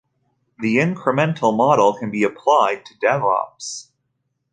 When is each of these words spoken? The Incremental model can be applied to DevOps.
The 0.57 0.77
Incremental 0.77 1.55
model 1.55 1.93
can 1.93 2.09
be 2.09 2.23
applied 2.23 2.87
to 2.87 2.95
DevOps. 2.97 3.91